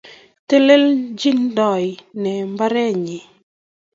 [0.49, 1.85] Teleltochindoi
[2.21, 3.25] née mbarenyii?